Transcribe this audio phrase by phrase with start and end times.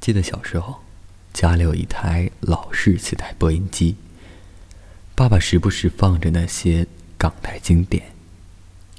[0.00, 0.82] 记得小时候，
[1.32, 3.96] 家里有一台老式磁带播音机，
[5.14, 6.86] 爸爸时不时放着那些
[7.18, 8.12] 港台经典。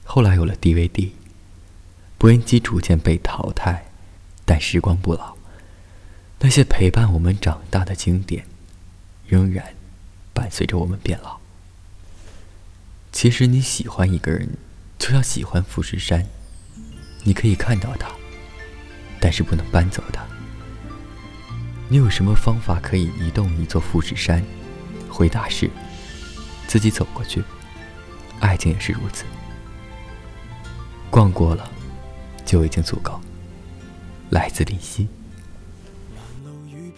[0.04, 1.12] 后来有了 DVD，
[2.18, 3.86] 播音机逐渐被淘汰，
[4.46, 5.36] 但时光不老，
[6.40, 8.46] 那些陪伴我们长大的经典，
[9.26, 9.74] 仍然
[10.34, 11.40] 伴随着我们变老。
[13.12, 14.50] 其实你喜欢一个人，
[15.00, 16.28] 就像喜欢富士山，
[17.24, 18.12] 你可以看到它，
[19.20, 20.24] 但是不能搬走它。
[21.92, 24.44] 你有什么方法可以移动一座富士山？
[25.10, 25.68] 回答是：
[26.68, 27.44] 自己走过去。
[28.40, 29.26] 爱情也是如此，
[31.10, 31.68] 逛过了
[32.46, 33.20] 就已经足够。
[34.30, 35.08] 来自林夕。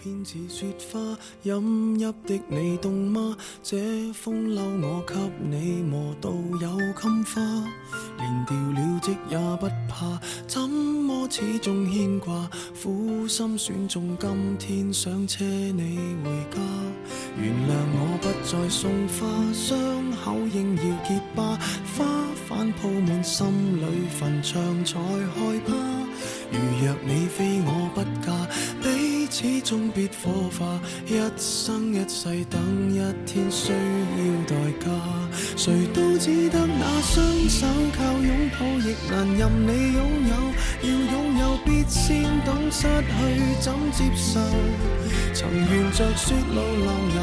[0.04, 1.00] 偏似雪花，
[1.44, 3.38] 饮泣的你冻吗？
[3.62, 7.40] 这风褸我给你磨到有襟花，
[8.18, 10.60] 连掉了职也不怕，怎
[11.32, 12.50] 始终牵挂？
[12.84, 16.60] 苦心选中今天想车你回家，
[17.40, 21.58] 原谅我不再送花，伤口应要结疤，
[21.96, 22.06] 花
[22.50, 25.74] 瓣铺满心里坟场才害怕。
[26.52, 28.36] 如若你非我不嫁。
[29.32, 32.62] 始终必火化，一生一世等
[32.94, 34.92] 一天需要代价。
[35.56, 37.66] 谁都只得那双手，
[37.98, 40.52] 靠拥抱亦难任你拥有。
[40.84, 44.42] 要拥有必先懂失去怎接受。
[45.34, 47.20] 曾沿着雪路浪游，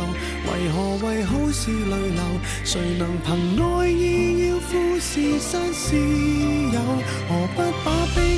[0.47, 2.23] 为何为好事泪流？
[2.65, 6.81] 谁能凭爱意要富士山私有？
[7.29, 8.38] 何不把悲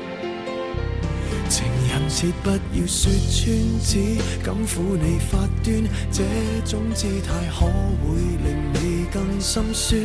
[1.49, 6.23] 情人节不要说穿，只敢抚你发端，这
[6.65, 8.60] 种姿态可会令
[9.11, 10.01] 更心酸？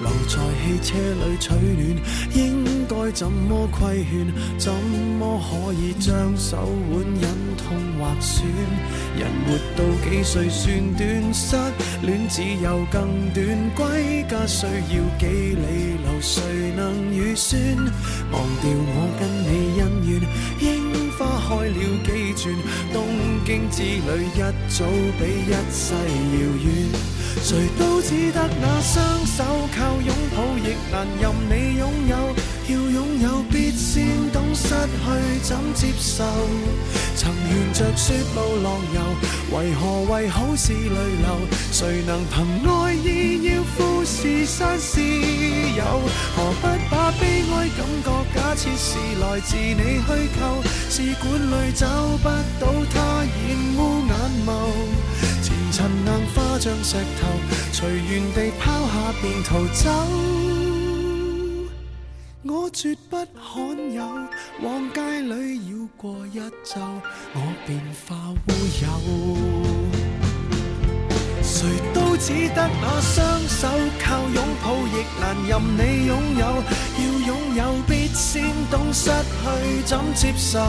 [0.00, 1.96] 留在汽车里取暖，
[2.34, 4.32] 应该怎么规劝？
[4.58, 6.68] 怎么可以将手？
[6.92, 8.44] 腕忍痛划损？
[9.16, 11.32] 人活到几岁算短？
[11.32, 11.56] 失
[12.02, 13.44] 恋只有更短，
[13.74, 16.20] 归家需要几里路？
[16.20, 16.42] 谁
[16.76, 17.58] 能预算？
[18.30, 20.20] 忘掉我跟你恩怨。
[20.60, 21.18] 樱花
[21.48, 22.54] 开了几转，
[22.92, 23.06] 东
[23.44, 24.38] 京之旅一
[24.68, 24.84] 早
[25.18, 26.68] 比一世遥远。
[27.42, 29.44] 谁都只得那双手，
[29.76, 32.34] 靠拥抱亦难任你拥有。
[32.66, 36.24] 要拥有，必先懂失去怎接受。
[37.14, 41.26] 曾沿着雪路浪游，为何为好事泪流？
[41.70, 45.84] 谁能凭爱意要富士山私有？
[46.34, 50.08] 何不把悲哀感觉假设是来自你虚
[50.40, 50.62] 构？
[50.88, 51.86] 试管里找
[52.22, 52.28] 不
[52.58, 54.12] 到它，染污眼
[54.46, 54.48] 眸。
[55.74, 57.26] 前尘硬化像石头，
[57.72, 59.90] 随缘地抛下便逃走。
[62.44, 64.04] 我绝不罕有，
[64.62, 66.80] 往街里绕过一周，
[67.34, 68.52] 我便化乌
[68.84, 68.86] 有。
[71.42, 73.66] 谁都只得那双手，
[73.98, 76.62] 靠拥抱亦难任你拥有。
[77.00, 80.60] 要拥有，必先懂失去怎接受。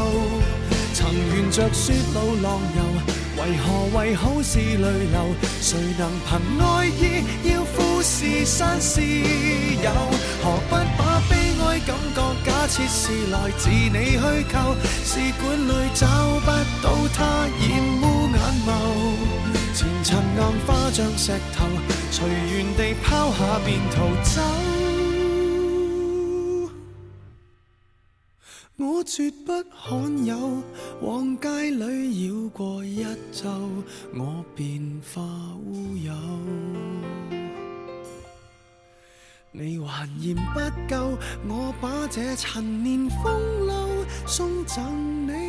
[0.96, 3.05] 曾沿着雪路浪游。
[3.46, 5.36] 为何为好事泪流？
[5.62, 9.92] 谁能凭爱意要富士山私有？
[10.42, 14.76] 何不把悲哀感觉假设是来自你虚构？
[15.04, 16.08] 试管里找
[16.40, 16.50] 不
[16.82, 17.62] 到它，染
[18.02, 18.36] 污眼
[18.66, 18.70] 眸。
[19.76, 21.68] 前尘硬化像石头，
[22.10, 24.95] 随缘地抛下便逃走。
[28.78, 30.62] 我绝不罕有，
[31.02, 33.50] 往街里绕过一周，
[34.14, 35.22] 我便化
[35.66, 36.14] 乌有。
[39.54, 40.60] 你还嫌不
[40.94, 41.18] 够，
[41.48, 45.45] 我把这陈年风流送赠你。